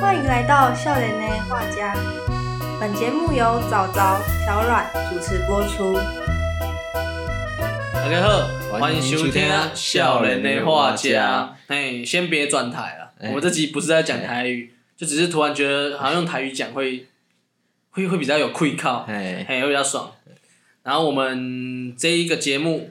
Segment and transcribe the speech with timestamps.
[0.00, 1.94] 欢迎来到笑脸的画家。
[2.80, 5.94] 本节目由早早、小阮主持播出。
[7.92, 9.42] 大家好，欢迎收听
[9.74, 11.54] 《笑人的画家》。
[11.72, 17.06] 哎，先别转台了，哎我们这集不是在讲台语，就只是突然觉得好像用台语讲会
[17.90, 20.12] 会会比较有愧靠，哎，嘿，会比较爽。
[20.82, 22.90] 然后我们这一个节目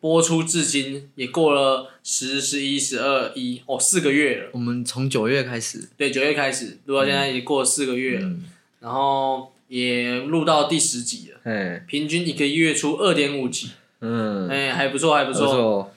[0.00, 4.50] 播出至今也过了十、十一、十二、一哦四个月了。
[4.52, 8.44] 我们从九月开始，对，九月开始录到现在已经过了四个月了，嗯，
[8.80, 15.94] 然后也录到第十集了，哎，平均一个月出二点五集，嗯，哎、还不错，还不错，不错，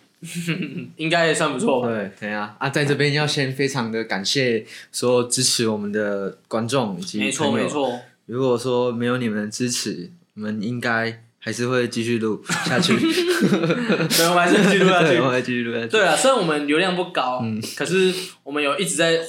[0.98, 1.88] 应该也算不错吧。
[1.88, 7.68] 对，对啊，啊，在这边要先非常的感谢所有支持我们的观众以及没错没。
[7.68, 15.26] 错，如果说没有你们的支持，我们应该还是会继续录 下去，对，我们还是继续录下 对，去我。
[15.26, 15.88] 们会继续录下去。
[15.88, 19.20] 对啊，虽然我们流量不高，嗯可是我们有一直在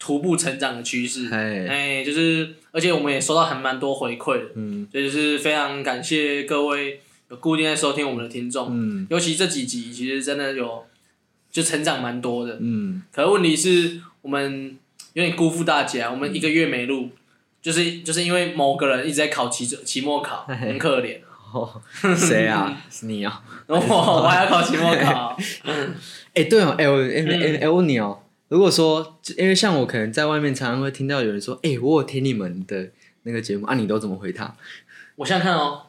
[0.00, 1.28] 徒步成长的趋势。
[1.30, 10.84] 哎，哎，就是，而且我们也收到还蛮多回馈的，嗯所以就是非常感谢各位有固定在收听我们的听众，嗯尤其这几集其实真的有
[11.52, 12.58] 就成长蛮多的。
[12.60, 14.76] 嗯，可是问题是我们
[15.12, 17.10] 有点辜负大家，我们一个月没录，
[17.62, 21.18] 就是就是因为某个人一直在考期中期末考，很可怜。
[21.52, 21.82] 哦，
[22.16, 22.76] 谁啊？
[22.90, 23.42] 是 你啊？
[23.66, 25.36] 然后我我还要考期末考，
[26.34, 32.90] 哎，对哦，哎我哎嗯哎哎我问你哦，如果说因为像我可能在外面常常会听到有人说，哎，我有听你们的
[33.22, 34.54] 那个节目啊，你都怎么回他？
[35.16, 35.82] 我想想看哦，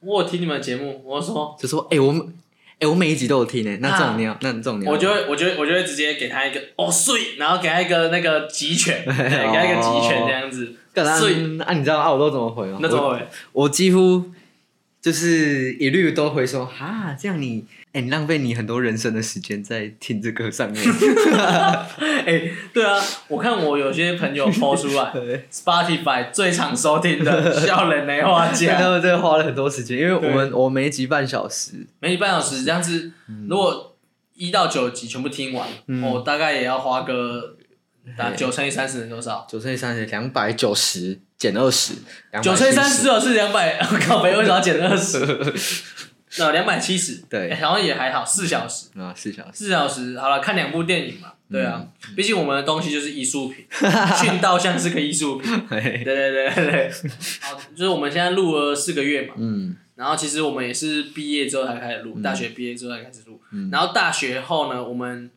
[0.00, 2.34] 我有听你们的节目，我说就说，哎，我们。
[2.82, 12.78] 哎、我每一集都有听呢，那这种你要，那这种你要，我就会我就会我就会直接给他一个哦碎，然后给他一个那个集权，对 给他一个集权这样子，碎，啊，你知道啊，我都怎么回吗？
[12.80, 13.28] 那怎么回？
[13.52, 14.24] 我几乎
[15.00, 20.82] 就是一律都会说，哈，这样你，哎、你浪费你很多人生的时间在听这歌上面。
[22.26, 25.12] 哎，对啊，我看我有些朋友 PO 出来
[25.50, 30.30] ，Spotify 最常收听的 笑人雷画他家，们真的花了很多时间，因为我对。
[30.34, 33.10] 们我每一集半小时，每半小时这样子，
[33.48, 33.96] 如果
[34.34, 36.02] 一到九集全部听完，嗯。
[36.02, 37.56] 我大概也要花个
[38.36, 39.46] 九乘以三十等于多少？
[39.48, 41.94] 九乘以三十，两百九十减二十，
[42.42, 45.18] 九乘以三十哦是两百， 我靠北为什么要减二十？
[46.38, 48.86] 那两百七十，对哎好像也还好，四小时。
[48.96, 49.50] 啊，四小时。
[49.52, 53.66] 四小时，好了，看两部电影嘛，对啊，嗯毕竟我们的东西就是艺术品，
[54.22, 56.92] 训到像是个艺术品，对对对对对，
[57.40, 65.30] 好，就是我们现在录了四个月嘛，嗯然后其实我们也是毕业之后才开始录，大学毕业之后才开始录，嗯然后大学后呢，我们，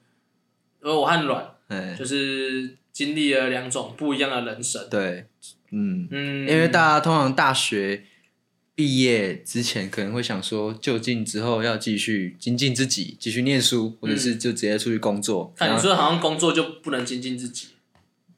[0.82, 5.26] 呃，我和阮哎，就是经历了两种不一样的人生，对，
[5.72, 8.04] 嗯，嗯，因为大家通常大学
[8.76, 15.54] 毕业之前可能会想说，就近之后要继续精进自己，继续念书，或者是就直接出去工作。
[15.56, 17.68] 看然后你说好像工作就不能精进自己，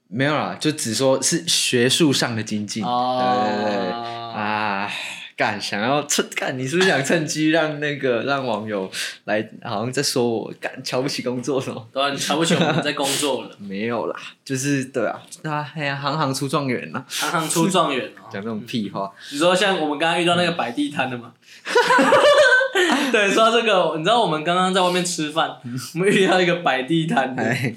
[0.08, 2.84] 没有啦，就只说是学术上的精进。
[2.84, 3.92] 哦，对对对。
[3.92, 4.92] 啊，
[5.38, 8.90] 干想要趁干，你是不是想趁机让那个让网友
[9.26, 11.86] 来，好像在说我干瞧不起工作什么？
[11.92, 14.16] 对啊，你瞧不起我们在工作了， 没有啦，
[14.46, 18.28] 就是对啊，啊，哎呀，行行出状元呐，行行出状元哦。
[18.32, 19.12] 讲这种屁话。
[19.32, 21.34] 你说像我们刚刚遇到那个摆地摊的吗？
[23.12, 25.50] 对，说到这个，你知道我们刚刚在外面吃饭，
[25.96, 27.74] 我们遇到一个摆地摊的，哎，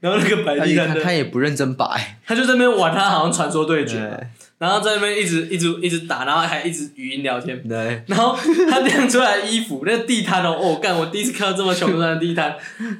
[0.00, 4.26] 然后那个摆地摊的，他也不认真摆，他就在那边玩他好像传说对决，对
[4.60, 7.66] 然后在那边一直一直一直打，然后还一直语音聊天。
[7.66, 8.36] 对，然后
[8.70, 10.94] 他晾出来的衣服，那地摊哦，哦，干！
[10.94, 12.54] 我第一次看到这么穷酸的地摊，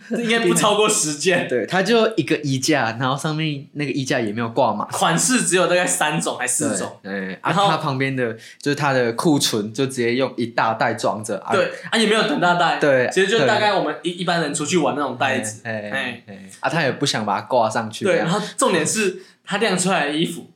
[0.09, 4.87] 这应该不超过十件，对，他就一个衣架，然后上面那个衣架也没有挂码。
[4.87, 6.99] 款式只有大概三种还四种。
[7.03, 11.37] 对，啊，然后他旁边的就是他的库存，就直接用一大袋装着。
[11.41, 16.25] 啊，对啊，也没有等大袋，对其实就对大概我们一一般人出去玩那种袋子，哎，
[16.61, 18.07] 啊，他也不想把它挂上去。
[18.07, 20.49] 对，然后重点是他晾出来的衣服，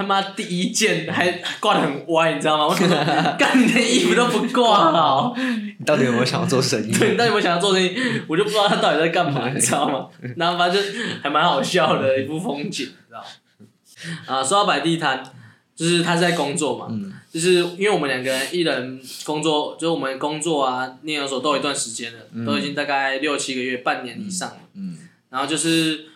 [0.00, 1.30] 他妈第一件还
[1.60, 2.64] 挂的很歪，你知道吗？
[2.72, 5.34] 我想说，干你的衣服都不挂好，
[5.78, 6.90] 你到底有没有想要做生意？
[6.98, 7.94] 对，你到底有没有想要做生意？
[8.26, 10.08] 我就不知道他到底在干嘛，你知道吗？
[10.38, 13.26] 然后反正就还蛮好笑的一幅风景，你知道吗？
[14.24, 15.22] 啊，说到摆地摊，
[15.76, 24.56] 就是他是在工作嘛，嗯就是因为我们两个人一人工作，就是我们工作啊、念研所都有一段时间了，都已经大概六七个月、半年以上了。
[24.76, 24.96] 嗯
[25.28, 26.06] 然后就是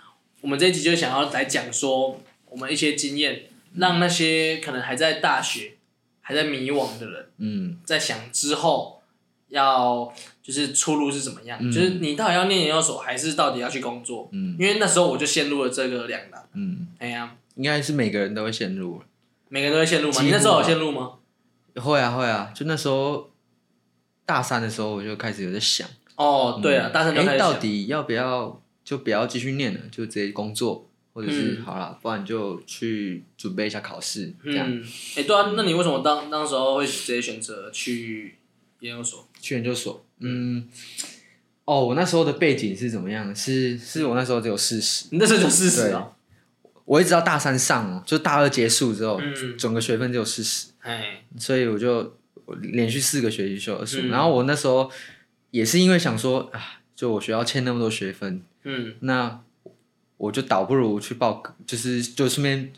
[0.40, 3.42] 我们这一集就想要来讲说我们一些经验，
[3.74, 5.74] 让那些可能还在大学、
[6.20, 7.78] 还在迷惘的人，嗯。
[7.84, 9.02] 在想之后
[9.48, 10.12] 要
[10.42, 11.70] 就是出路是怎么样，嗯。
[11.70, 14.28] 就是你到底要念研究所，还是到底要去工作？
[14.32, 14.56] 嗯。
[14.58, 16.48] 因为那时候我就陷入了这个两难。
[16.54, 19.02] 嗯，哎呀，应该是每个人都会陷入。
[19.48, 20.22] 每个人都会陷入吗？
[20.22, 21.12] 你那时候有吧陷入吗？
[21.76, 23.30] 会啊会啊，就那时候
[24.24, 27.52] 大三的时候，我就开始有在想，哦，对啊，大三就开哎，始想。
[27.52, 34.84] 到底要不要就不要继续念了，就直接工作，或者是、嗯好了，不然就去准备一下考试，这样、嗯，
[35.16, 38.34] 哎、对啊，那你为什么当当时候会直接选择去
[38.80, 39.26] 研究所？
[39.40, 40.04] 去研究所。
[40.18, 40.68] 嗯，
[41.64, 43.34] 哦，我那时候的背景是怎么样？
[43.34, 46.10] 是是我那时候只有四十，你那时候就四十啊？
[46.84, 54.02] 我一直到大三上哦，就大二结束之后，嗯，整个学分只有四十，哎，所以我就我连续四个学期修二十五。
[54.06, 54.90] 嗯然后我那时候
[55.50, 59.40] 也是因为想说啊，就我学校欠那么多学分，嗯那
[60.24, 62.72] 我就倒不如去报，就是就顺便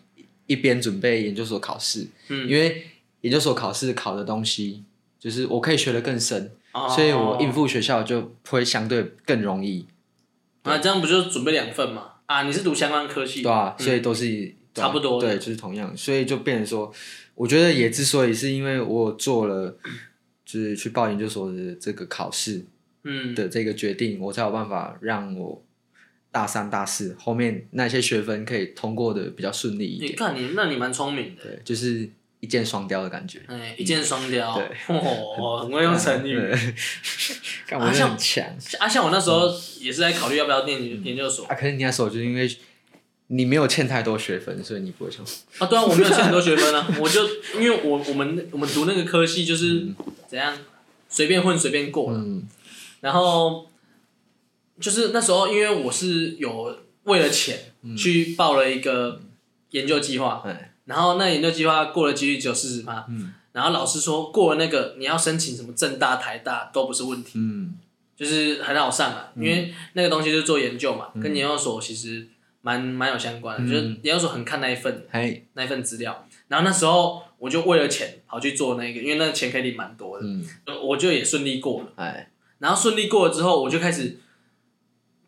[0.47, 2.85] 一边准备研究所考试，嗯，因为
[3.21, 4.83] 研究所考试考的东西，
[5.21, 6.89] 就是我可以学得更深，哦。
[6.89, 9.87] 所以我应付学校就会相对更容易，
[10.63, 12.15] 啊，这样不就准备两份嘛？
[12.27, 16.93] 啊，你是读相关科系，对所以都是 差不多对，就是同样，所以就变成说，
[17.37, 19.79] 我觉得也之所以是因为我有做了，
[20.45, 22.67] 就是去报研究所的这个考试
[23.05, 25.63] 嗯，的这个决定，我才有办法让我
[26.37, 30.13] 大三、大四后面那些学分可以通过的比较顺利一点。
[30.13, 32.07] 你看你，那你蛮聪明的，对，就是
[32.41, 33.41] 一箭双雕的感觉。
[33.47, 36.37] 哎，一箭双雕，对哦， 很会用成语。
[36.37, 36.75] 对，
[37.67, 38.45] 看我真的很强
[38.79, 39.49] 啊，像我那时候
[39.81, 41.55] 也是在考虑要不要念研研究所啊！
[41.55, 42.55] 可是你那时候就是因为
[43.29, 45.25] 你没有欠太多学分，所以你不会想。
[45.57, 47.27] 啊，对啊，我没有欠很多学分啊，我就
[47.59, 49.87] 因为我我们我们读那个科系就是
[50.29, 50.55] 怎样
[51.09, 52.47] 随便混随便过了，嗯
[53.01, 53.71] 然后
[54.81, 57.59] 就是那时候因为我是有为了钱
[57.97, 59.21] 去报了一个
[59.71, 60.73] 研究计划，哎。
[60.85, 63.33] 然后那研究计划过了几率只有四十趴，嗯。
[63.53, 67.75] 然后老师说过了那个你要申请什么正大、台大都不是问题，嗯。
[68.17, 72.27] 就是很好上啊，因为那个东西就是做研究嘛，跟研究所其实
[72.63, 75.07] 蛮蛮有相关的，就是研究所很看那一份
[75.53, 80.43] 那一份资料，然后那时候我就为了钱跑去做那个，因为那个钱可以领蛮多的，嗯。
[80.83, 81.89] 我就也顺利过了。
[81.97, 82.31] 哎。
[82.59, 84.19] 然后顺利过了之后，我就开始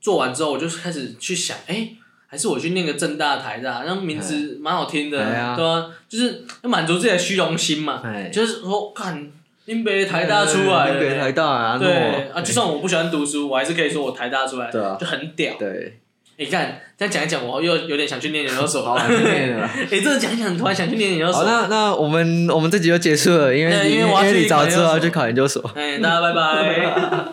[0.09, 1.87] 做完之后，我就开始去想，哎、
[2.27, 9.31] 还是我去念个正大、台大，那名字蛮好听的，哎对吧、就是要满足自己的虚荣心嘛，哎，就是说，看
[9.67, 15.53] 因北台大出来的，北台大啊，对啊，就算我不喜欢读书，我还是可以说我台大出来，对啊就很屌。
[15.59, 15.99] 对，
[16.39, 19.67] 你看这样讲一讲，我又有点想去念研究所好 念了。
[19.67, 21.45] 哎，这讲一讲，突然想去念研究好，所。
[21.45, 25.63] 那那我们我们这集就结束了，因为因为我要去你早知道要去考考研究所。
[25.75, 27.29] 哎，大家拜拜。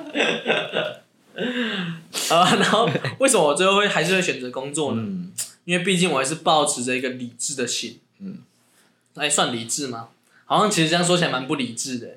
[2.29, 2.89] 好啊，然后
[3.19, 5.01] 为什么我最后会还是会选择工作呢？
[5.03, 5.31] 嗯
[5.65, 7.99] 因为毕竟我还是保持着一个理智的心。
[8.19, 8.37] 嗯，
[9.15, 10.09] 哎，算理智吗？
[10.45, 12.07] 好像其实这样说起来蛮不理智的。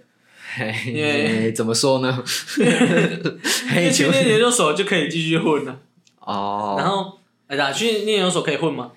[0.55, 2.23] 嘿因为怎么说呢？
[2.59, 3.21] 因 为
[3.71, 5.81] 嘿，去念研究所就可以继续混了。
[6.21, 8.93] 哦，然后，哎呀，去念研究所可以混吗？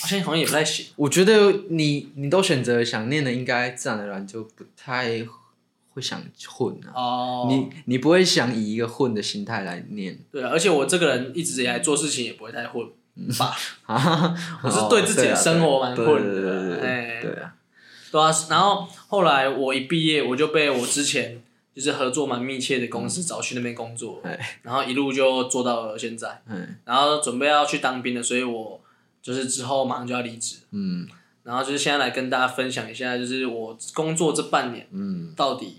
[0.00, 0.86] 好像好像也不太行。
[0.94, 5.26] 我觉得你你都选择想念的，应该自然而然就不太
[5.98, 6.90] 会想混啊。
[6.94, 10.18] 哦，你你不会想以一个混的心态来念。
[10.32, 12.86] 对啊，而且我这个人一直以来做事情也不会太混
[13.38, 13.56] 吧，
[13.86, 14.34] 啊？
[14.62, 17.20] 我是对自己的生活蛮混的对对对对对哎。
[17.22, 17.54] 对啊，
[18.12, 18.32] 对啊。
[18.48, 21.42] 然后后来我一毕业，我就被我之前
[21.74, 24.58] 就是合作蛮密切的公司找去那边工作，哎。
[24.62, 28.80] 然后一路就做到了现在，嗯然后准备要去当兵了，所以我
[29.20, 31.06] 就是之后马上就要离职，嗯。
[31.44, 35.78] 然后就是现在来跟大家分享一下，就是我工作这半年嗯，到底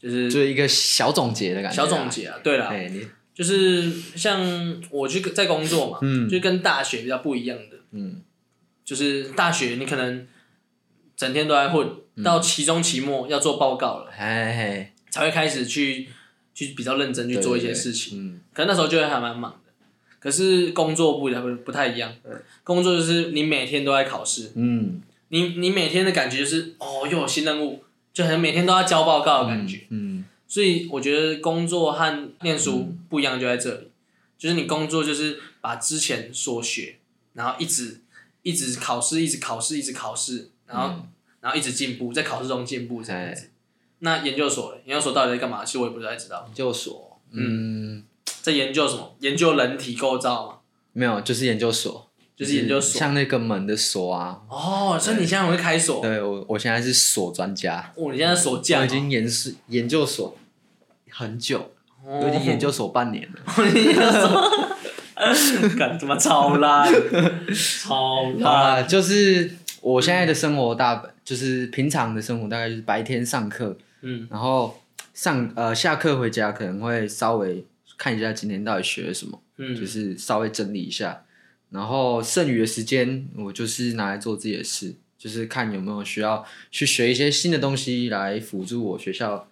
[0.00, 1.76] 就是就是一个小总结的感觉。
[1.76, 8.22] 小总，结啊，对了，哎你就是像我去在工作嘛，嗯就跟大学比较不一样的，嗯
[8.84, 10.26] 就是大学你可能
[11.16, 11.88] 整天都在混，
[12.24, 16.08] 到期中期末要做报告了，哎嘿，才会开始去
[16.54, 18.18] 去比较认真去做一些事情。
[18.20, 19.72] 嗯可能那时候就会还蛮忙的。
[20.18, 22.12] 可是工作不不不太一样，
[22.62, 29.86] 工作就是你每天都在考试，嗯，你你每天的感觉就是哦又有新任务，就好像每天都要交报告的感觉。
[29.90, 33.90] 嗯所以我觉得工作和念书不一样就在这里，
[34.36, 36.98] 就是你工作就是把之前所学，
[37.34, 38.00] 然后一直
[38.42, 41.06] 一直考试，一直考试，一直考试，然后、
[41.40, 43.50] 然后一直进步，在考试中进步这样子。
[44.00, 45.64] 那研究所嘞，研究所到底在干嘛？
[45.64, 48.02] 其实我也不太知道，研究所，嗯，
[48.42, 49.14] 在研究什么？
[49.20, 50.56] 研究人体构造吗。
[50.92, 52.09] 没有，就是研究所，
[52.40, 52.98] 就是研究所。
[52.98, 54.40] 像那个门的锁啊。
[54.48, 60.36] 哦，所以你现在会开锁，对我，我现在是锁专家，哦，你现在锁我匠已经研是研究所
[61.10, 61.58] 很久，
[62.04, 63.40] 哦，我已经研究所半年了。
[65.78, 66.90] 干他妈超烂，
[67.86, 69.50] 超 烂，啊，就是
[69.82, 74.26] 我现在的生活大本，就是平常的生活大概就是白天上课，嗯。
[74.30, 74.80] 然后
[75.12, 77.66] 上呃下课回家可能会稍微
[77.98, 79.76] 看一下今天到底学了什么，嗯。
[79.76, 81.22] 就嗯是稍微整理一下，
[81.70, 89.48] 然后剩余的时间我就是拿来做自己的事，就是看有没有需要去学一些新的东西来辅助我学校，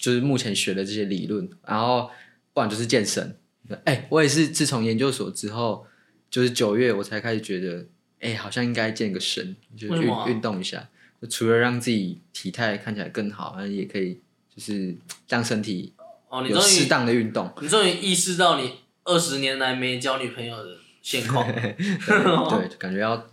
[0.00, 2.10] 就是目前学的这些理论，然后
[2.52, 3.36] 不然就是健身。
[3.84, 5.84] 哎、我也是自从研究所之后，
[6.30, 7.84] 就是九月我才开始觉得，
[8.20, 10.88] 哎、好像应该健个身，就运为什么啊运动一下。
[11.20, 14.20] 就除了让自己体态看起来更好，那也可以
[14.54, 14.94] 就是
[15.28, 15.94] 让身体
[16.28, 17.52] 哦，你终于适当的运动。
[17.60, 20.76] 你终于意识到你二十年来没交女朋友的
[21.06, 21.46] 现况。
[21.46, 23.24] 对， 感觉要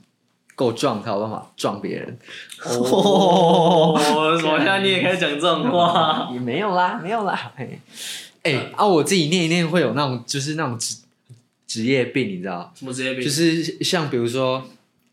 [0.53, 2.19] 够壮才有办法撞别人。
[2.63, 6.29] 哦，我现在你也开始讲这种话？
[6.31, 7.51] 也没有啦，没有啦。
[7.55, 7.79] 哎、
[8.43, 10.97] 哎啊，我自己念一念会有那种就是那种职
[11.65, 12.71] 职业病，你知道？
[12.75, 13.23] 什么职业病？
[13.23, 14.63] 就是像比如说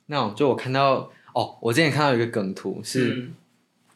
[0.07, 3.35] 那种，就我看到哦，我之前看到有一个梗图是、嗯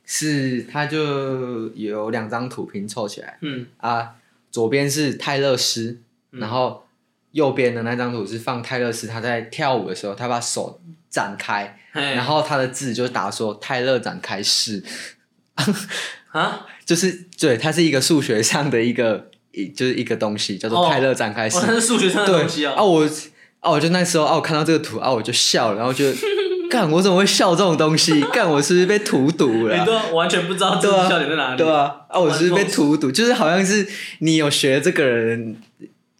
[0.06, 4.14] 是他就有两张图拼凑起来嗯啊，
[4.50, 5.98] 左边是泰勒斯，
[6.32, 6.84] 嗯然后
[7.34, 14.82] 右边的那张图是放泰勒斯他在跳舞的时候，他把手展开，然后他的字就打说泰勒展开式，
[16.32, 21.58] 啊， 就是对，它是一个数学上的一个一就是一个东西叫做哦泰勒展开式。
[21.58, 22.86] 哦，那是数学上的东西啊，哦。
[22.86, 23.08] 我
[23.60, 26.04] 啊，我就那时候啊，我看到这个图啊，我就笑了，然后就
[26.68, 28.20] 干，我怎么会笑这种东西？
[28.32, 31.56] 干，我是不是被荼毒了啊、你都完全不知道这对啊笑点在哪里。
[31.56, 33.88] 对啊，啊，我是不是被荼毒，就是好像是
[34.18, 35.56] 你有学这个人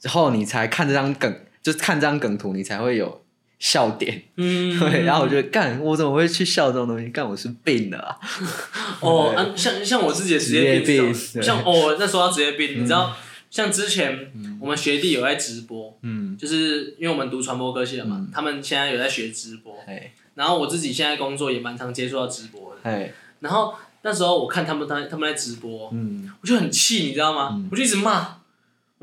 [0.04, 3.24] 之后，你才看这张梗，就是看这张梗图，你才会有
[3.58, 4.22] 笑点。
[4.36, 7.08] 嗯， 对，然后我就干，我怎么会去笑这种东西？
[7.08, 8.18] 干，我是病了啊！
[9.00, 13.16] 哦， 啊、像像我自己的职业病像哦，那说到职业病，你知道，
[13.50, 14.30] 像之前
[14.60, 26.30] 我们学弟有在直播，嗯，就是因为我们读传播科系的嘛，他们现在有在学直播，哎然后我自己现在工作也蛮常接触到直播的，哎，然后那时候我看他们他他们在直播，嗯。
[26.42, 27.58] 我就很气，你知道吗？
[27.70, 28.36] 我就一直骂，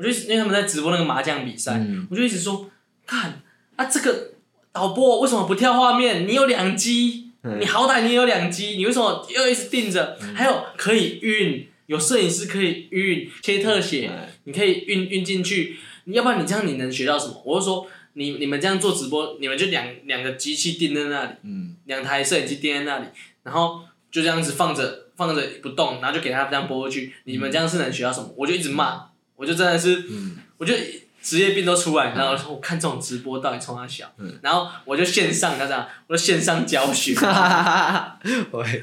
[0.02, 2.68] 我就因为他们在直播那个麻将比赛，嗯我就一直说，
[3.06, 3.40] 看
[3.76, 4.32] 啊这个
[4.72, 6.26] 导播为什么不跳画面？
[6.26, 10.18] 你有两机，嗯你好歹你也有两机，你为什么又一直盯着？
[10.34, 17.40] 还有可以运，有摄影师可以运切特写，哎你可以运运进去，你要不然你这样你能学到什么？
[17.44, 23.06] 我就说你你们这样做直播，你们就两两个机器定在那里，嗯两台摄影机定在那里，
[23.44, 28.34] 然后就这样子放着放着不动，然后就给他这样播过去，你们这样是能学到什么？
[28.36, 29.11] 我就一直骂，
[29.42, 30.38] 我就真的是，嗯。
[30.58, 30.72] 我就
[31.20, 34.06] 职业病都出来，然后我说我看这种直播到底冲他小，
[34.42, 38.18] 然后我就线上，他这样，我就线上教学，哈哈哈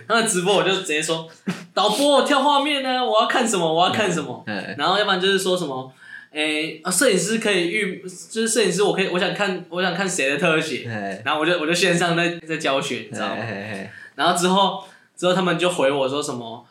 [0.05, 1.25] 他的直播我就直接说，
[1.73, 5.89] 导播我跳画面呢，我要看什么，我要看什么，哎然后要不然就是说什么。
[6.31, 13.37] 诶、啊，摄影师可以预，就是摄影师，我可以，我想看，我想看谁的特写，哎然后我就我就线上在在教学，你知道吗？
[13.41, 14.83] 哎然后之后
[15.17, 16.63] 之后他们就回我说什么，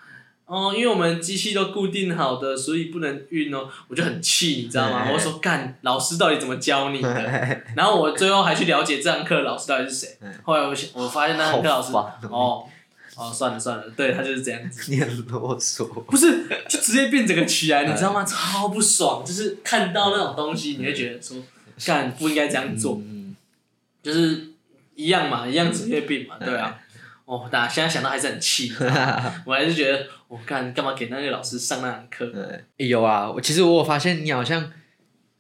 [0.49, 3.69] 哦，因为我们机器都固定好的，所以不能运哦。
[3.87, 5.03] 我就很气，你知道吗？
[5.05, 7.15] 哎我说干，老师到底怎么教你的？
[7.15, 10.19] 哎，然后我最后还去了解这堂课老师到底是谁。
[10.43, 12.65] 后来我想我发现那堂课老师，哦
[13.17, 14.91] 哦，算了算了，对他就是这样子。
[14.91, 15.87] 你很啰嗦。
[16.05, 18.25] 不是，就直接变整个起来，你知道吗？
[18.25, 21.37] 超不爽，就是看到那种东西，你会觉得说，
[21.85, 23.03] 干不应该这样做。
[23.05, 23.37] 嗯，
[24.03, 24.53] 就是
[24.95, 26.79] 一样嘛，一样职业病嘛，对啊。
[27.25, 28.73] 哦，大家现在想到还是很气，
[29.45, 32.27] 我还是觉得我干干嘛给那个老师上那堂课？
[32.27, 34.71] 对，有啊，我其实我有发现你好像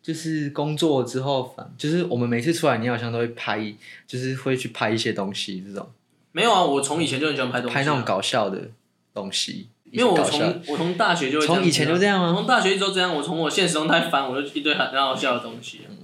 [0.03, 3.75] 就是工作之后，反就是我们每次出来，你好像都会拍，
[4.07, 5.87] 就是会去拍一些东西，这种
[6.33, 8.71] 没有啊，我从以前就很喜欢拍东西啊，拍那种搞笑的
[9.13, 9.69] 东西。
[9.91, 15.97] 因为我从我从大学就会从以前就这样吗我从大学一直都这样，我从我现实中太烦，我就一堆很很好笑的东西嗯。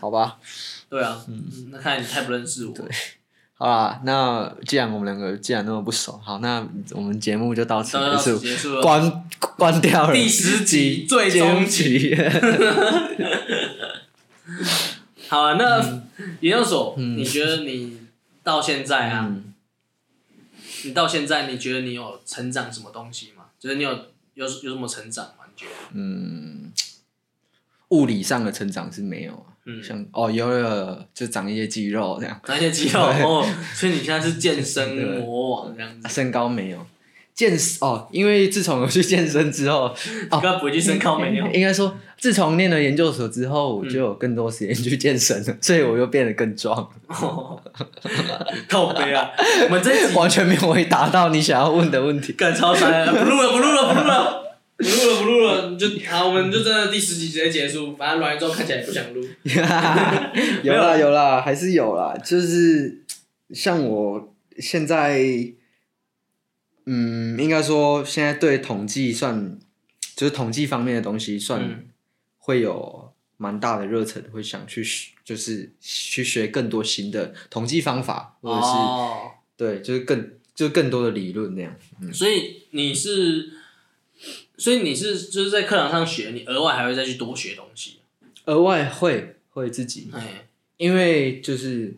[0.00, 0.38] 好吧，
[0.88, 2.74] 对啊，嗯，那看来你太不认识我。
[3.60, 8.80] 好啦，那既然我们两个既然那么不熟，好，那我们节目就到此结束，结束了。
[8.80, 9.24] 关
[9.58, 10.14] 关掉了。
[10.14, 12.16] 第十集最终集。
[15.28, 16.08] 好啊，那嗯
[16.40, 17.98] 研究所，你觉得你
[18.42, 19.52] 到现在啊，嗯
[20.84, 23.44] 你到现在你觉得你有成长什么东西吗？
[23.58, 23.90] 就是你有
[24.32, 25.44] 有有什么成长吗？
[25.46, 25.72] 你觉得？
[25.92, 26.72] 嗯，
[27.90, 33.00] 物理上的成长是没有啊，嗯像哦有了就长一些肌肉这样，长一些肌肉？
[33.00, 36.78] 哦，所以你现在是健身 魔王这样子，身高没有。
[37.32, 39.84] 健哦，因为自从我去健身之后，
[40.30, 41.46] 哦，该不会去身高没有？
[41.52, 46.86] 应该说，自从念了研究所之后，我就有更多时间去健身了，所以我又变得更壮，
[48.68, 49.30] 靠背啊！
[49.64, 52.34] 我们这 完全没有回答到你想要问的问题。
[52.34, 54.49] 干超三了，不录了，不录了，不录了。
[54.80, 57.94] 不录了，不录了，就好，我们就真的第十集直接结束。
[57.96, 59.20] 反正录完之后看起来也不想录。
[60.62, 63.02] 有啦有啦，还是有啦，就是
[63.50, 65.22] 像我现在，
[66.86, 69.58] 嗯，应该说现在对统计算，
[70.16, 71.86] 就是统计方面的东西算嗯
[72.38, 81.74] 会有蛮大的热忱，会想去学就是去学更多新的统计方法，或者是、哦，对，就是更就更多的理论那样。
[82.02, 83.50] 嗯所以你是，
[84.60, 88.00] 所以你是就是在课堂上学，你额外还会再去多学东西。
[88.44, 91.94] 额外会会自己哎，因为就是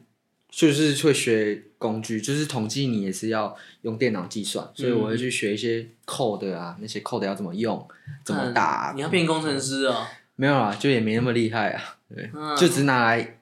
[0.49, 7.87] 就是会学工具，就是统计你也是要用电脑计算，所以我会去学一些 code 啊，那些 code 要怎么用，
[8.25, 8.93] 怎么打。
[8.93, 10.07] 嗯你要变工程师哦。
[10.37, 13.41] 没有啊，就也没那么厉害啊，对，嗯就只拿来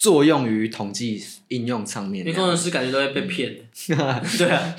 [0.00, 2.34] 作用于统计应用上面变。
[2.34, 3.54] 工程师感觉都会被骗，
[3.86, 3.94] 对
[4.48, 4.74] 啊，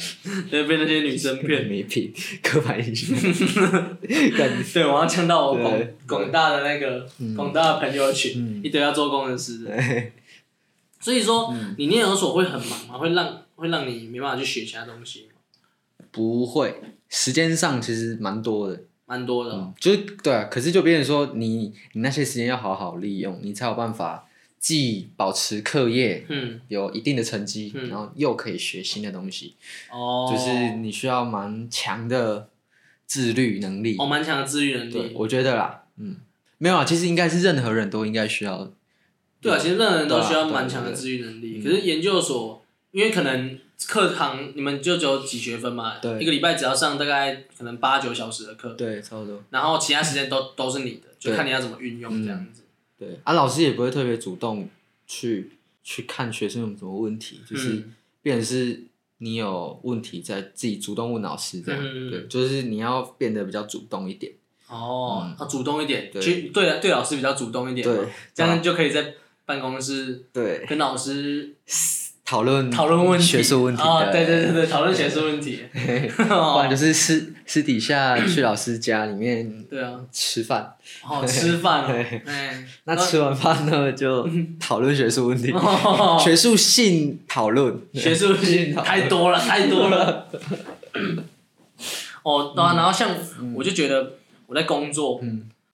[0.50, 1.68] 都会被那些女生骗。
[1.68, 2.12] 没品，
[2.42, 3.16] 刻板印象。
[4.36, 9.78] 感对，我要呛到我广广大的那个广大的朋友群，一堆要做工程师的。
[11.00, 12.98] 所以说，嗯你念研究所会很忙吗？
[12.98, 16.06] 会让会让你没办法去学其他东西吗？
[16.10, 18.84] 不会，时间上其实蛮多的。
[19.06, 19.66] 蛮多的哦。
[19.68, 24.28] 嗯，就是对啊，可是就别人说你你那些时间要好好利用，你才有办法
[24.62, 29.56] 既保持课业嗯，有一定的成绩，嗯然后又可以学新的东西，
[29.91, 32.48] 哦，就是你需要蛮强的
[33.08, 33.98] 自律能力。
[33.98, 35.13] 哦，蛮强的自律能对，力。
[35.15, 36.18] 我觉得啦，嗯，
[36.60, 38.72] 没有啊，其实应该是任何人都应该需要。
[39.41, 41.58] 对啊，其实任何人都需要蛮强的自律能力。
[41.58, 49.44] 嗯可是研究所，因为可能课堂你们就只有几学分嘛，对一个礼拜只要上大概可能八九小时的课，对，差不多。
[49.50, 52.62] 然后其他时间都都是你的，就看你要怎么运用这样子。
[53.01, 54.70] 对啊，老师也不会特别主动
[55.08, 55.53] 去
[55.84, 58.84] 去看学生有什么问题，就是嗯变成是
[59.17, 61.81] 你有问题在自己主动问老师这样。
[62.12, 64.31] 对，就是你要变得比较主动一点。
[64.67, 69.15] 哦，要主动一点，对去对对老师比较主动一点，对这样就可以在
[69.46, 71.55] 办公室对，跟老师
[72.32, 73.82] 讨论讨论问题、学术问题。
[73.82, 74.26] 哦，对。
[74.26, 75.66] 对对对，讨论学术问题。
[76.16, 80.74] 不然就是私私底下去老师家里面对啊，吃饭，
[81.04, 81.84] 哦，吃饭
[82.26, 84.26] 哎，那吃完饭呢就
[84.58, 86.18] 讨论学术问题，哦。
[86.24, 87.78] 学术性讨论。
[87.94, 90.30] 学术性太多了，太多了。
[92.24, 93.10] 哦，对啊，然后像
[93.42, 93.54] 嗯。
[93.58, 94.14] 我就觉得
[94.48, 95.20] 我在工作，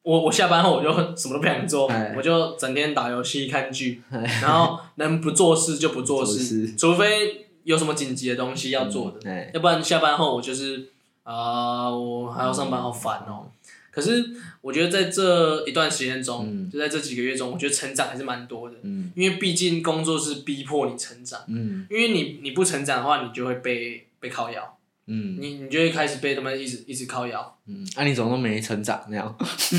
[0.08, 6.68] 我我下班后我就什么都不想做哎，我就整天打游戏、看剧， 然后能不做事就不做做事。
[6.68, 10.90] 事，除非有什么紧急的东西要做的，哎，要不然下班后我就是
[11.24, 13.52] 啊，我还要上班，好烦哦。
[13.92, 14.24] 可是
[14.62, 16.70] 我觉得在这一段时间中，嗯。
[16.72, 19.12] 就在这几个月中，我觉得成长还是蛮多的，嗯。
[19.16, 21.42] 因为毕竟工作是逼迫你成长。
[21.48, 21.86] 嗯。
[21.90, 24.77] 因为你你不成长的话，你就会被被靠摇，
[25.08, 27.58] 嗯你你就会开始被他们一直一直靠咬。
[27.66, 29.78] 嗯，啊，你怎么都没成长那样， 所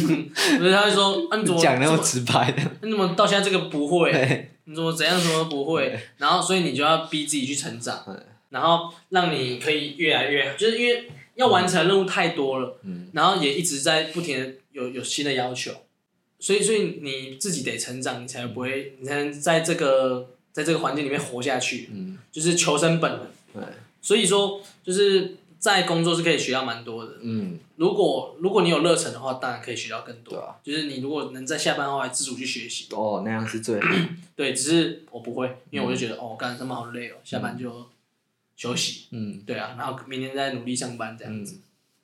[0.68, 4.48] 以他会说，啊你怎么讲那么怎么直白的，你怎么到现在这个不会？
[4.64, 5.98] 你怎么怎样怎么不会？
[6.18, 8.14] 然后所以你就要逼自己去成长对，
[8.50, 15.72] 然后让你可以越来越，就是因为要完成的任务太多了，嗯然后也一直在不停的有有新的要求，
[16.38, 23.26] 所以所以你自己得成长，你才不会，你才能在这个在这个环境里面活下去，嗯，就是求生本能。
[23.54, 23.62] 对，
[24.08, 27.16] 所以说，就是在工作是可以学到蛮多的。
[27.20, 30.32] 嗯，如果如果你有热忱的话，当然可以学到更多。
[30.32, 33.94] 对啊就是你如果能在下班后还自主去学习，哦，那样是最好，
[34.34, 37.86] 对，只是我不会，因为我就觉得、哦，干他们好累哦，下班就
[38.56, 39.08] 休息。
[39.10, 41.58] 嗯，对啊，然后明天再努力上班这样子。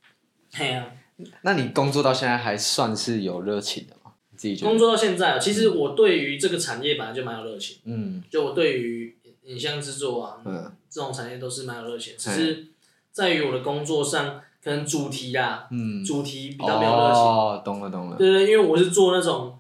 [0.53, 0.93] 嘿呀、
[1.41, 4.13] 那你工作到现在还算是有热情的吗？
[4.31, 4.69] 你自己觉得？
[4.69, 12.69] 工作到现在，其实我对于这个产业本来就蛮有热情，嗯就我对于影像制作啊嗯这种产业都是蛮有热情，只是
[13.11, 17.21] 在于我的工作上，可能主题啊，嗯，主题比较没有热情。
[17.21, 19.59] 哦，懂了懂了，对对，因为我是做那种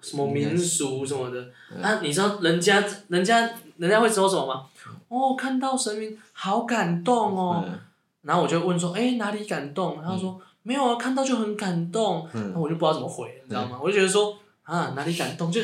[0.00, 1.48] 什么民俗什么的
[1.82, 4.66] 啊，你知道人家人家人家会说什么吗？
[5.08, 7.76] 哦，看到神明好感动哦，嗯。
[8.22, 9.96] 然后我就问说，哎，哪里感动？
[9.96, 12.42] 然后他说没有啊，看到就很感动，嗯。
[12.44, 13.80] 然后我就不知道怎么回，你知道吗？
[13.82, 15.60] 我就觉得说啊，哪里感动，就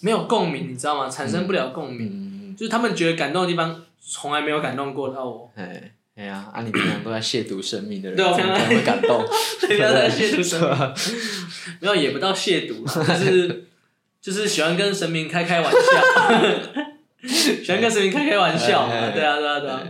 [0.00, 1.08] 没有共鸣，你知道吗？
[1.08, 2.08] 产生不了共鸣，
[2.52, 5.50] 嗯，就是他们觉得感动的地方，从来没有感动过到我。
[5.54, 9.24] 哎哎呀，啊，你平常都在亵渎生命的人，对我平常会感动？
[9.66, 10.94] 不要在亵渎神明，
[11.80, 13.64] 没有也不到亵渎，就是
[14.20, 15.78] 就是喜欢跟神明开开玩笑，
[17.26, 19.82] 喜欢跟神明开开玩笑对啊对啊对啊。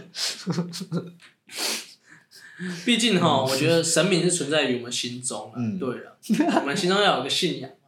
[2.84, 5.76] 毕竟哈，我觉得神明是存在于我们心中的，嗯。
[5.78, 6.16] 对了，
[6.60, 7.68] 我们心中要有个信仰。
[7.68, 7.81] 嘛，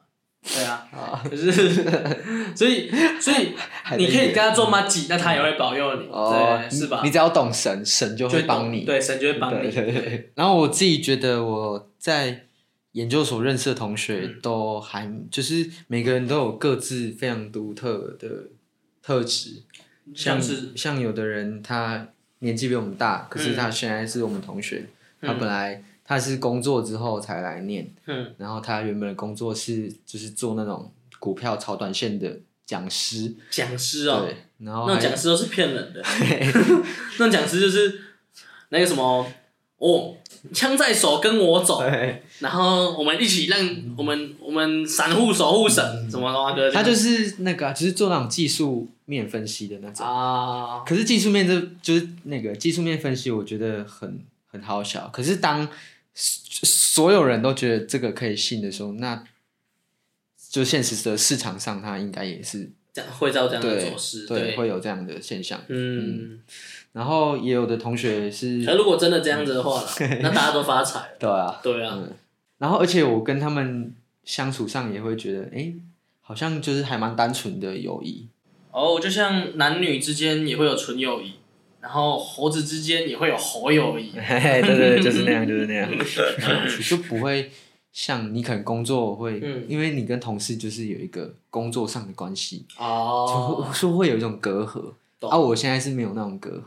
[0.44, 0.86] 对啊。
[0.92, 1.50] 啊，可是，
[2.54, 3.54] 所以所以
[3.96, 7.10] 你可以跟他做妈吉，那他也会保佑你，哦，对，是吧你？
[7.10, 8.84] 只要懂神，神就就会帮你。
[8.84, 10.32] 对，神就会帮你，对对对。
[10.34, 12.44] 然后我自己觉得我在
[12.92, 18.28] 研究所认识的同学嗯都还就是每个人都有各自非常独特的
[19.02, 19.62] 特质，
[20.14, 24.84] 像像是像有的人他年纪比我们大，可是他现在是我们同学，
[25.20, 36.02] 他本来他是工作之后才来念，嗯然后他原本的工作是就是做那种股票炒短线的讲师，讲师哦，对，然后那讲师都是骗人的，
[37.18, 38.00] 那种讲师就是
[38.68, 39.26] 那个什么
[39.78, 40.16] 哦，
[40.52, 41.82] 枪在手，跟我走，
[42.38, 43.58] 然后我们一起让
[43.96, 50.06] 我们我们散户守护神什么的啊哥，他就是那个、啊，就是做那种技术面分析的那种。
[50.06, 55.10] 啊，可是技术面这就是那个技术面分析，我觉得很很好笑。
[55.12, 55.68] 可是当
[56.14, 59.24] 所所有人都觉得这个可以信的时候，那
[60.50, 65.60] 就现实的市场上，它应该也是这样会照这样的对走势，对会有这样的现象。
[65.68, 66.40] 嗯，
[66.92, 69.88] 然后也有的同学是，可如果真的这样子的话啦，
[70.22, 72.00] 那大家都发财了，对啊，对啊，
[72.58, 73.92] 然后而且我跟他们
[74.24, 75.74] 相处上也会觉得，哎，
[76.20, 78.28] 好像就是还蛮单纯的友谊。
[78.70, 81.34] 哦，就像男女之间也会有纯友谊，
[81.84, 85.90] 然后猴子之间也会有猴友谊， 嘿嘿，对对对，就是那样，就是那样，
[86.88, 87.50] 就不会
[87.92, 94.82] 像你可能工作会，嗯因为你跟同事就是有一个工作上的关系，哦就，说会有一种隔阂。
[95.20, 96.62] 懂啊，我现在是没有那种隔阂，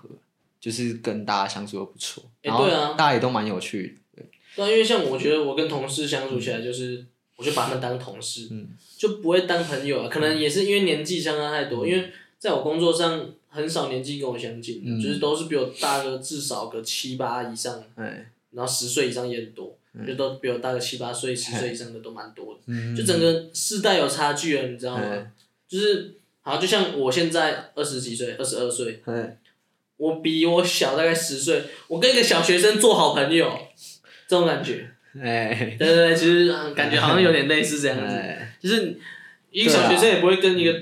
[0.61, 4.23] 就是跟大家相处都不错，然后诶对啊大家也都蛮有趣的。
[4.55, 7.03] 对啊，因为像我觉得我跟同事相处起来，就是
[7.35, 10.07] 我就把他们当同事，嗯就不会当朋友啊。
[10.07, 15.01] 可能也是因为年纪相差太多，因为在我工作上很少年纪跟我相近，嗯。
[15.01, 22.95] 就是都是比我大个至少个七八以上，哎，然后十岁以上也很多，就都比我大个七八岁、十岁以上的都蛮多的，嗯。
[22.95, 25.03] 就整个世代有差距了，你知道吗？
[25.03, 25.31] 哎？
[25.67, 29.37] 就是好，就像我现在二十几岁，二十二岁，哎，
[29.97, 33.51] 我比我小大概十岁，我跟一个小学生做好朋友，
[34.27, 34.89] 这种感觉。
[35.19, 38.97] 哎，对对对，其实嗯感觉好像有点类似这样子，哎，就是
[39.51, 40.79] 一个小学生也不会跟一个、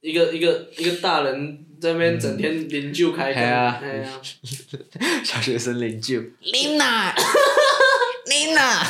[0.00, 4.20] 一个一个一个大人在那边整天领就开干，哎呀
[5.24, 7.14] 小学生领救，琳娜，
[8.26, 8.82] 琳娜，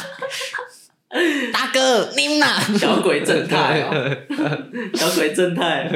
[1.53, 4.16] 大哥，琳娜，小鬼正太哦，
[4.94, 5.88] 小鬼正太，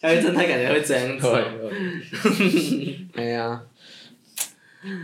[0.00, 1.70] 小鬼正太感觉会这样子哦，
[3.14, 3.62] 哎呀，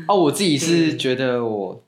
[0.09, 1.85] 哦，我自己是觉得我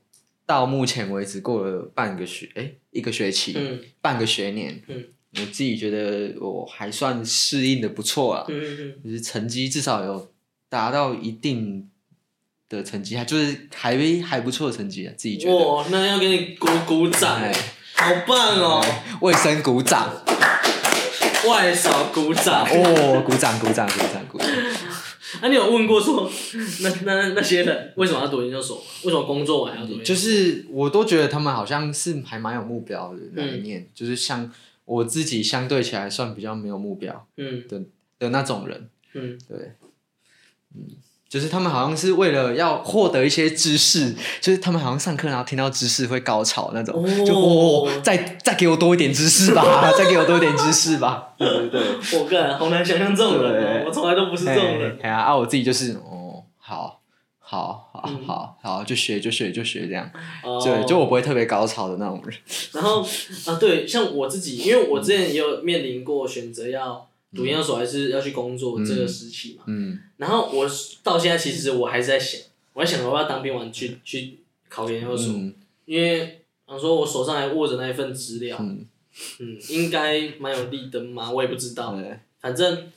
[0.47, 3.81] 到目前为止过了半个学，哎，一个学期，嗯。
[4.01, 5.03] 半个学年，嗯
[5.40, 10.31] 我自己觉得我还算适应的不错啊，嗯嗯就是成绩至少有
[10.68, 11.88] 达到一定
[12.68, 15.68] 的成绩，还就是还还不错的成绩啊，自己觉嗯，得。
[15.68, 17.53] 哇，那要给你鼓鼓掌，哎，
[17.94, 18.85] 好棒哦，
[19.20, 20.11] 卫生鼓掌，
[21.49, 22.66] 外扫鼓掌。
[22.68, 24.49] 哦，鼓掌，鼓掌，鼓掌，鼓掌。
[25.42, 26.31] 那、你有问过说，
[26.81, 28.83] 那那那些人为什么要读研究所？
[29.03, 30.14] 为什么工作完还要读研究所？
[30.14, 34.51] 就是我都觉得他们好像是还蛮有目标的那一面，就是像
[34.85, 37.64] 我自己相对起来算比较没有目标嗯
[38.18, 39.73] 的那种人，嗯，对，
[40.75, 40.87] 嗯，
[41.29, 54.99] 就是他们好像是为了要获得一些知识，就是他们好像上课然后听到知识会高潮那种，哦就哦，再再给我多一点知识吧，再给我多一点知识吧， 对对对，我个人好难想象这种人哦，我从来都不是这种人。
[55.03, 57.01] 哎呀啊，我自己就是哦，好。
[57.47, 60.11] 好好嗯好好，就学就学就学这样，
[60.43, 62.38] 哦对，就我不会特别高潮的那种人。
[62.73, 63.03] 然后
[63.47, 69.64] 啊，对，像我自己，因为我之前也有面临过选择要读研究所还是要去工作这个时期嘛。
[69.67, 70.71] 嗯然后我
[71.03, 72.40] 到现在其实我还是在想，
[72.73, 74.38] 我在想我要当兵完去去
[74.69, 75.55] 考研究所，嗯
[75.87, 78.87] 因为想说我手上还握着那一份资料，嗯，
[79.40, 81.99] 嗯，应该蛮有利的嘛，我也不知道。
[82.40, 82.90] 反正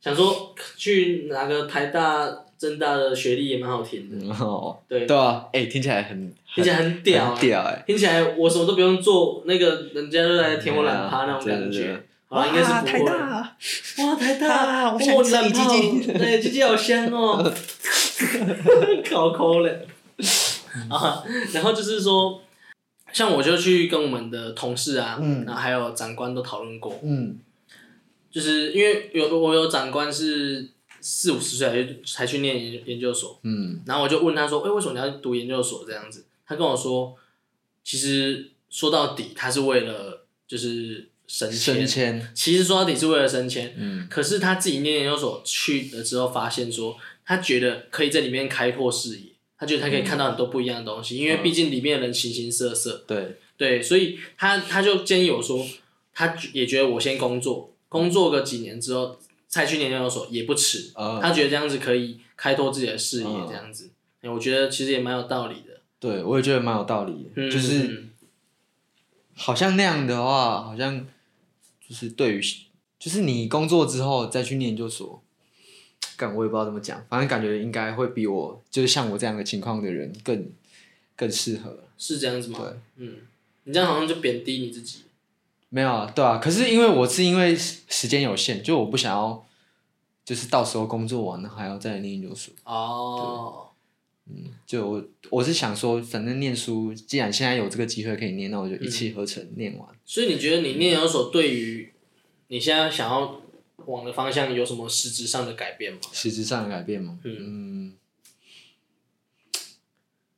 [0.00, 11.78] 想说去拿个台大、政大的学历也蛮好听的，嗯哦，对，对啊，哎，听起来很听起来很屌、很屌哎，听起来我什么都不用做，那个人家就来舔我懒趴那种感觉。
[11.78, 12.02] 对对对。
[12.28, 13.04] 好啦，应该是不会。
[13.04, 13.56] 大，
[13.98, 14.48] 哇，台大，
[14.88, 16.12] 啊我想哇吃鸡鸡。
[16.12, 17.52] 对， 鸡鸡好香哦，
[19.10, 19.86] 烤抠嘞。
[20.88, 21.22] 啊，
[21.52, 22.40] 然后就是说，
[23.12, 25.44] 像我就去跟我们的同事啊，嗯。
[25.44, 27.38] 然后还有长官都讨论过，嗯。
[28.30, 30.70] 就是因为有我有长官是
[31.02, 33.82] 四五十岁才去才去念研研究所，嗯。
[33.84, 35.84] 然后我就问他说：“哎、为什么你要读研究所？
[35.84, 37.14] 这样子？”他跟我说
[37.82, 42.30] ：“其实说到底，他是为了就是升升迁。
[42.34, 44.06] 其实说到底是为了升迁，嗯。
[44.08, 53.04] 可是他自己念研究所去了之后，发现说他觉得可以在里面开拓视野，他觉得他可以看到很多不一样的东西，因为毕竟里面的人形形色色。
[53.06, 55.66] 对，对，所以他他就建议我说，
[56.14, 59.18] 他也觉得我先工作，工作个几年之后
[59.52, 60.90] 再去念研究所也不迟。
[60.94, 63.90] 呃，他觉得这样子可以开拓自己的视野，嗯这样子，
[64.22, 65.82] 哎我觉得其实也蛮有道理的。
[66.00, 68.10] 对我也觉得蛮有道理就是嗯
[69.34, 71.06] 好像那样的话，好像
[71.86, 72.42] 就是对于，
[72.98, 75.22] 就是你工作之后再去念研究所，
[76.16, 80.50] 干我也不知道怎么讲，反正感觉应该会比我就是像我这样的情况的人更
[81.14, 81.84] 更适合。
[81.98, 82.58] 是这样子吗？
[82.58, 83.16] 对，嗯，
[83.64, 85.02] 你这样好像就贬低你自己。
[85.74, 89.46] 没有啊，对啊，可是因为我是因为时时间有限，就我不想要，
[90.22, 92.52] 就是到时候工作完了还要再念研究所。
[92.64, 93.70] 哦，
[94.26, 99.88] 嗯就我我是想说，反正念书，既然现在有这个机会可以念，那我就一气呵成念完。
[100.04, 101.90] 所以你觉得你念研究所对于
[102.48, 103.40] 你现在想要
[103.86, 106.00] 往的方向有什么实质上的改变吗？
[106.12, 107.18] 实质上的改变吗？
[107.24, 107.94] 嗯，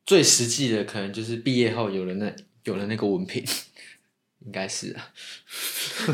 [0.07, 3.45] 最实际的可能就是毕业后有了那有了那个文凭，
[4.47, 5.09] 应该是啊，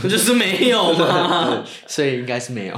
[0.00, 1.64] 不就是没有吗？
[1.86, 2.76] 所以应该是没有，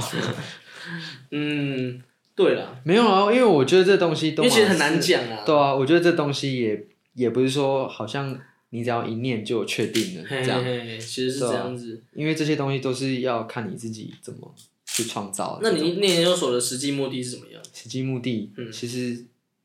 [1.31, 2.01] 嗯，
[2.35, 5.23] 对了，没有啊，因为我觉得这东西都因为其实很难讲。
[5.29, 5.43] 啊。
[5.45, 8.39] 对啊，我觉得这东西也也不是说好像
[8.71, 12.01] 你只要一念就有确定了嘿这样，嘿嘿，其实是这样子。
[12.13, 14.53] 因为这些东西都是要看你自己怎么
[14.85, 15.59] 去创造。
[15.61, 17.61] 那你念研究所的实际目的是怎么样？
[17.73, 19.23] 实际目的，嗯其实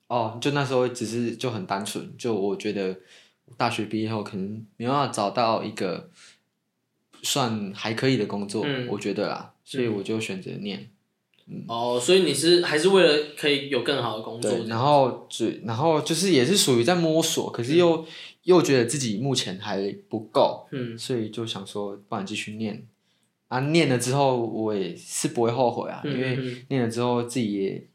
[0.08, 2.94] 哦，就那时候只是就很单纯，就我觉得
[3.56, 6.10] 大学毕业后可能没办法找到一个
[7.22, 10.90] 算还可以的工作，嗯我觉得啦，所以我就选择念。
[11.66, 14.52] 哦，所以你是还是为了可以有更好的工作，？
[14.66, 18.06] 然后就然后就是也是属于在摸索，可是又、
[18.42, 22.86] 又觉得自己目前还不够，嗯所以就想说，不然继续念。
[23.48, 27.86] 啊，念了之后我也是不会后悔啊，嗯因为嗯念了之后自己也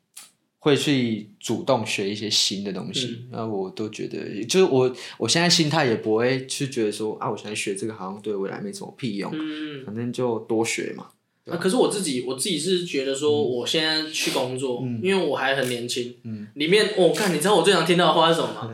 [0.64, 2.94] 会去主动学一些新的东嗯。
[2.94, 3.26] 西。
[3.32, 11.08] 那、我都觉得，就是我我现在心态也不会去觉得说啊，我现在学这个好像对未来没什么屁用，嗯，反正就多学嘛。
[11.46, 16.48] 啊，可是我自己我自己是觉得说，我现在去工作，因为我还很年轻，嗯。
[16.54, 18.74] 里面我看、你知道我最常听到的话是什么吗？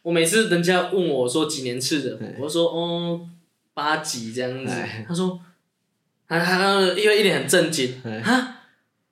[0.00, 3.28] 我每次人家问我说几年次的，我就说哦
[3.74, 4.72] 八级这样子。
[4.72, 5.38] 哎，他说，
[6.26, 8.55] 他他因为一脸很震惊哎啊，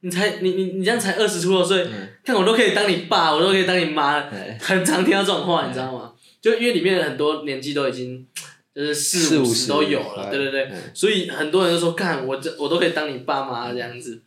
[0.05, 4.57] 你才你你你这样才二十出头岁嗯，看我都可以当你爸，我都可以当你妈，哎。
[4.63, 6.13] 很常听到这种话，你知道吗？
[6.43, 8.27] 就因为里面很多年纪都已经
[8.75, 14.23] 就是四四五五十都有了，哎对对对哎，所以很多人都说看我这我都可以当你爸妈这样子。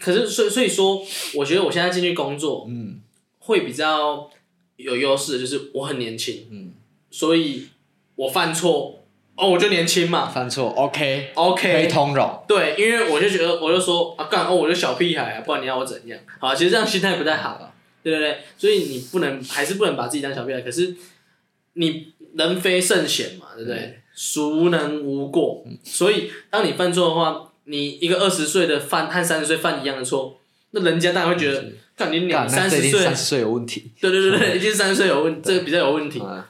[0.00, 1.00] 可是所以所以说，
[1.34, 3.00] 我觉得我现在进去工作嗯。
[3.46, 4.30] 会比较
[4.76, 6.72] 有优势，就是我很年轻，嗯，
[7.10, 7.68] 所以
[8.14, 9.03] 我犯错
[9.36, 12.44] 哦我就年轻嘛犯错 OK 可以，OK，通融。
[12.46, 16.18] 对，因为我就觉得我就说啊干哦我就小屁孩啊，不然你要我怎样？
[16.38, 17.72] 好，其实这样心态不太好。
[18.02, 20.94] 对不对，所以你不能还是不能把自己当小屁孩，可是
[21.72, 23.98] 你人非圣贤嘛，对不对？
[24.14, 25.64] 孰能无过？
[25.82, 30.38] 所以当你犯错的话，你一个二十岁的犯和三十岁犯一样的错，
[30.72, 31.64] 那人家当然会觉得，
[31.96, 33.90] 看你干两三十岁，三十岁有问题。
[33.98, 36.20] 对对对对，一定是三十岁有问，这个比较有问题。
[36.22, 36.44] 嗯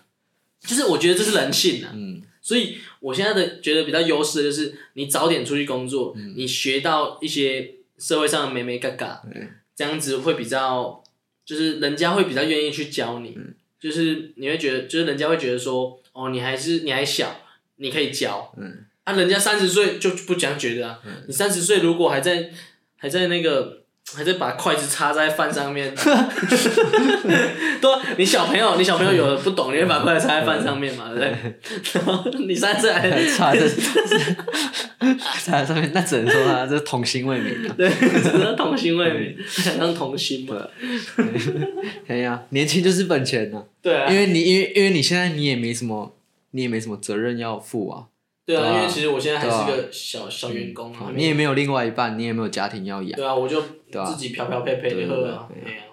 [0.66, 6.34] 就是我觉得这是人性啊，嗯所以我现在的觉得比较优势的就是，你早点出去工作，嗯。
[6.36, 9.22] 你学到一些社会上的美美嘎嘎，
[9.74, 11.02] 这样子会比较，
[11.46, 13.54] 就是人家会比较愿意去教你，嗯。
[13.80, 17.40] 就是你会觉得，就是人家会觉得说，哦，你还是你还小，
[17.76, 18.84] 你可以教，嗯。
[19.04, 22.50] 啊，人家三十岁就不这样觉得啊，你三十岁如果还在
[22.98, 23.83] 还在那个。
[24.12, 31.54] 还是把筷子插在饭上面，对啊，你小朋友，你小朋友有的不懂，你会把筷子插在饭上面嘛，对不对？
[31.94, 33.60] 然后你三十岁还插在
[35.40, 37.74] 插在上面，那只能说他这童心未泯啊。
[37.78, 40.56] 对，只是童心未泯，想当童心嘛。
[42.06, 46.14] 哎呀，年轻就是本钱呐、对啊因，为你因为因为你现在你也没什么，
[46.50, 48.04] 你也没什么责任要负啊，
[48.46, 53.12] 对啊，因为其实我现在还是个小小员工啊，你也没有另外一半，你也没有家庭要养。
[53.12, 55.84] 对啊，我就自己飘飘配配的喝啊，对对对啊。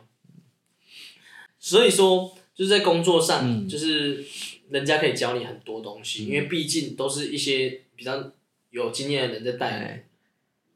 [1.58, 3.70] 所以说，就是在工作上，嗯。
[3.70, 4.26] 就是
[4.70, 8.32] 人家可以教你很多东西，因为毕竟都是一些比较
[8.70, 10.06] 有经验的人在带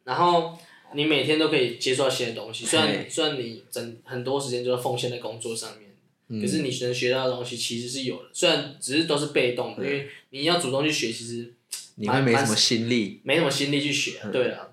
[0.04, 0.58] 然后
[0.94, 2.66] 你每天都可以接触到新的东西。
[2.66, 3.08] 虽然哎。
[3.10, 5.90] 虽然你整很多时间就是奉献在工作上面，
[6.30, 6.40] 嗯。
[6.40, 11.54] 可是你能学到的东西其实是有的，虽然只是都是被动的，因为你要主动去学，其实
[11.96, 13.22] 你会没什么心力。
[13.24, 14.20] 没什么心力去学。
[14.24, 14.68] 嗯对啊，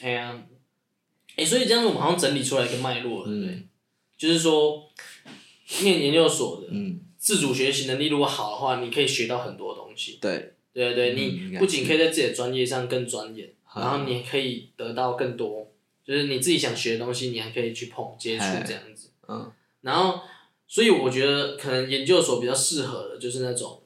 [0.00, 0.42] 哎呀，
[1.36, 3.62] 哎，所以这样子我们好像整理出来一个脉络了，对不对？
[4.16, 4.90] 就是说，
[5.82, 10.18] 念研究所的嗯，自主学习能力如果好的话，你可以学到很多东西。
[10.20, 15.72] 对，对对你不仅可以在自己的专业上更钻研，嗯然后你也可以得到更多，
[16.04, 19.10] 就是你自己想学的东西，你还可以去碰接触哎这样子。
[19.28, 20.20] 嗯，然后，
[20.68, 23.82] 所以我觉得可能研究所比较适合的就是那种，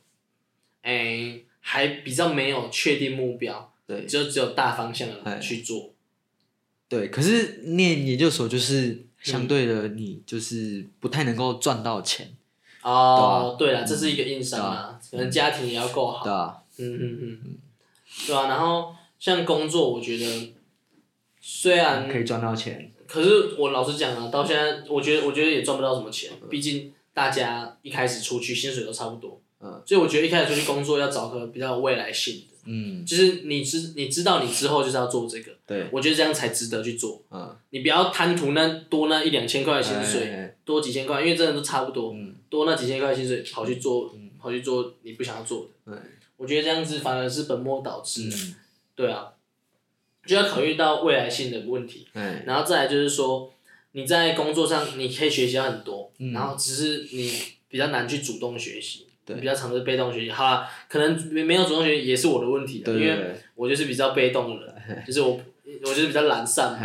[0.83, 5.91] 哎，还比较没有确定目标，对就只有大方向的去做。
[6.89, 7.09] 对。
[7.11, 12.35] 可是念研究所就是相对的，你就是不太能够赚到钱，
[12.81, 16.33] 哦，对了，这是一个硬伤啊，可能家庭也要够好对。
[16.33, 16.57] 啊？
[16.79, 17.59] 嗯嗯嗯，
[18.27, 20.55] 对啊，然后像工作，我觉得
[21.39, 22.91] 虽然可以赚到钱。
[23.07, 37.23] 可是我老实讲啊，到现在我觉得我觉得也赚不到什么钱，毕竟大家一开始出去薪水都差不多，嗯所以我觉得一开始出去工作要找个比较有未来性的，嗯，就是你知你知道你之后就是要做这个，对，我觉得这样才值得去做。
[37.31, 45.93] 嗯，你不要贪图那多那一两千块的薪水，哎多几千块，因为真的都差不多，嗯多那几千块薪水跑去做，跑去做你不想要做的。
[45.93, 46.01] 对，
[46.37, 48.29] 我觉得这样子反而是本末倒置。
[48.33, 48.55] 嗯，
[48.95, 49.33] 对啊，
[50.25, 53.51] 就要考虑到未来性的问题，哎，然后再来就是说
[53.93, 57.33] 你在工作上你可以学习到很多，嗯然后只是你
[57.69, 59.08] 比较难去主动学习。
[59.35, 65.39] 对比较常是被动学习，好啦，可能没没有主动学习也是我的问题啊，因为我就是比较被动的人， 就是我
[65.83, 66.79] 我就是比较懒散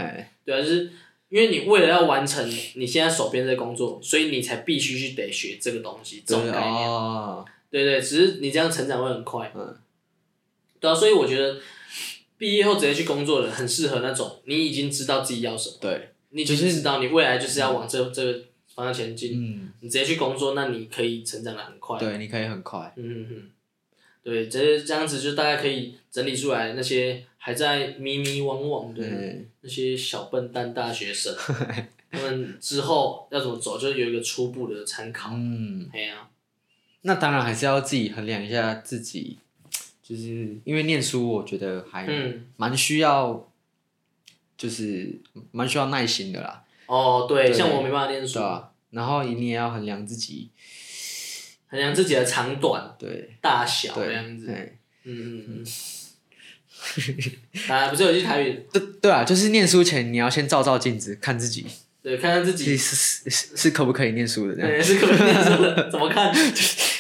[0.43, 0.91] 对啊，就是
[1.29, 6.89] 因为你为了要完成你现在手边这工作，所以你才必须去得学这个东西，这种对概念。
[6.89, 9.51] 哦，对对，只是你这样成长会很快。
[9.56, 9.75] 嗯。
[10.79, 11.58] 对啊，所以我觉得
[12.38, 18.41] 毕业后直接去工作的很适合那种你已经知道自己要什么，对，你就是知道你未来就是要往这这个
[18.75, 21.99] 方向前进，嗯，你直接去工作，那你可以成长的很快。
[21.99, 23.49] 对，你可以很快，嗯嗯嗯，
[24.23, 29.03] 对，这这样子就大概可以整理出来那些还在迷迷惘惘的，
[29.62, 31.36] 那些小笨蛋大学生，
[32.09, 35.31] 他们之后要怎么走，就有一个初步的参考。
[35.33, 36.29] 嗯，哎呀、
[37.01, 39.38] 那当然还是要自己衡量一下自己，
[40.01, 43.51] 就是因为念书，我觉得还嗯，蛮需要，
[44.57, 45.19] 就是
[45.51, 48.39] 蛮需要耐心的啦，哦，对，对像我没办法念书？
[48.91, 50.51] 然后你也要衡量自己，
[51.67, 54.45] 衡量自己的长短、对大小对这样子。
[54.47, 55.65] 对嗯嗯嗯。
[57.69, 61.65] 啊，不是有句台语，对对啊，就是念书前你要先照照镜子，看自己
[62.03, 64.69] 对，看看自己，是是是是可不可以念书的这样。
[64.69, 66.33] 对，是可不可以念书的，怎么看？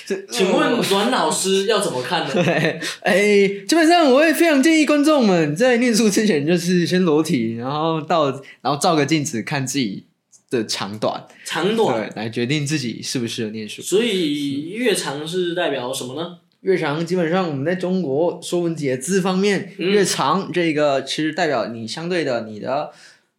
[0.29, 2.33] 请问阮老师要怎么看呢？
[2.33, 8.29] 对， 哎，基本上我会非常建议观众们在念书之前，就是先裸体，然后到
[8.61, 10.05] 然后照个镜子看自己
[10.49, 13.81] 的长短，长短，对，来决定自己适不适合念书。
[13.81, 16.37] 所以越长是代表什么呢？
[16.61, 22.91] 越长，基本上我们在中国说文解字方面，嗯越长这个其实代表你相对的你的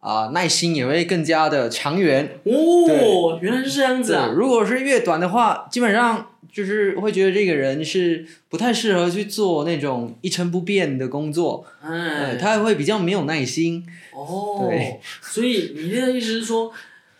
[0.05, 2.37] 啊、耐心也会更加的长远。
[2.43, 4.31] 哦，原来是这样子，啊！
[4.35, 13.83] 如果是越短的话，基本上就是会觉得这个人是不太适合去做那种一成不变的工作，哎呃，，他会比较没有耐心。
[14.13, 16.71] 哦对，所以你的意思是说，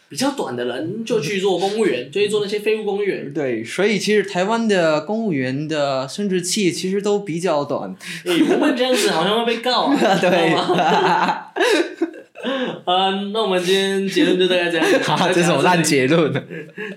[0.07, 3.33] 比较短的人就去做公务员，就去做那些废物公务员。
[3.33, 7.95] 对，所以其实台湾的公务员的生殖器其实都比较短。
[8.25, 10.53] 哎，不会这样子好像会被告啊， 对
[12.85, 14.87] 啊，那我们今天结论就大概这样
[15.33, 16.31] 这种烂结论。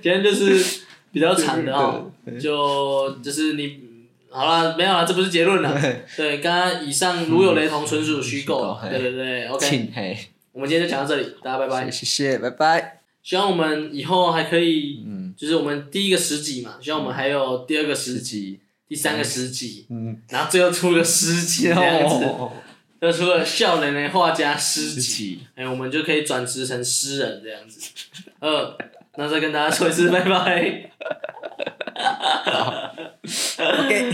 [0.03, 0.81] 今天就是
[1.13, 3.81] 比较长的哦，就就是你
[4.31, 5.81] 好了，没有了，这不是结论了。
[6.17, 8.79] 对，刚刚以上如有雷同，纯属虚构。
[8.83, 10.19] 嗯对对对，OK，
[10.53, 11.91] 我们今天就讲到这里，大家拜拜。
[11.91, 13.01] 谢谢，拜拜。
[13.23, 22.25] 希望我们以后还可以，嗯，就是我们第一个十集嘛，希望我们还有第二个十十集，集，第三个十集，嗯，然后最后出个十集这样子，
[23.01, 27.91] 哦又出了笑脸的画家诗集，哎、我们就可以转职成诗人这样子。
[28.41, 28.77] 呃，
[29.17, 30.91] 那再跟大家说一次拜拜。
[33.59, 34.13] OK。